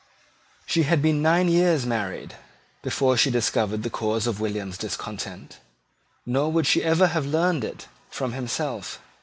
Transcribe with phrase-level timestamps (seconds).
[0.65, 2.35] She had been nine years married
[2.81, 5.59] before she discovered the cause of William's discontent;
[6.25, 8.99] nor would she ever have learned it from himself.